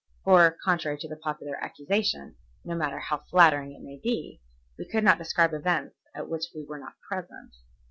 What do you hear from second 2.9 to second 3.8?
how flattering